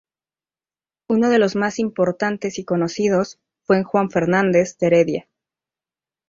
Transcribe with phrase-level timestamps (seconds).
[1.09, 5.27] Uno de los más importantes y conocidos fue Juan Fernández de Heredia.